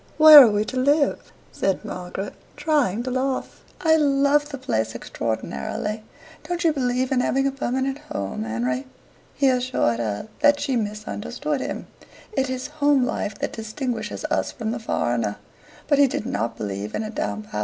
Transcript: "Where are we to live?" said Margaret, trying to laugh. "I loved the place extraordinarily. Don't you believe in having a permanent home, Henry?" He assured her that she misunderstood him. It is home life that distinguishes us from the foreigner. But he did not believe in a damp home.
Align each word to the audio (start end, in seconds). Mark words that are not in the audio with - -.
"Where 0.17 0.41
are 0.41 0.49
we 0.49 0.65
to 0.65 0.79
live?" 0.79 1.31
said 1.51 1.85
Margaret, 1.85 2.33
trying 2.57 3.03
to 3.03 3.11
laugh. 3.11 3.63
"I 3.81 3.97
loved 3.97 4.49
the 4.49 4.57
place 4.57 4.95
extraordinarily. 4.95 6.01
Don't 6.43 6.63
you 6.63 6.73
believe 6.73 7.11
in 7.11 7.19
having 7.19 7.45
a 7.45 7.51
permanent 7.51 7.99
home, 8.11 8.43
Henry?" 8.43 8.87
He 9.35 9.47
assured 9.47 9.99
her 9.99 10.27
that 10.39 10.59
she 10.59 10.75
misunderstood 10.75 11.61
him. 11.61 11.85
It 12.33 12.49
is 12.49 12.65
home 12.81 13.05
life 13.05 13.35
that 13.41 13.53
distinguishes 13.53 14.25
us 14.31 14.51
from 14.51 14.71
the 14.71 14.79
foreigner. 14.79 15.35
But 15.87 15.99
he 15.99 16.07
did 16.07 16.25
not 16.25 16.57
believe 16.57 16.95
in 16.95 17.03
a 17.03 17.11
damp 17.11 17.45
home. 17.51 17.59